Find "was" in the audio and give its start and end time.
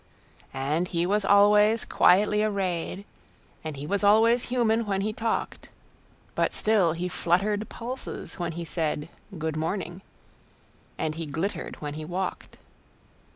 1.05-1.23, 3.85-4.03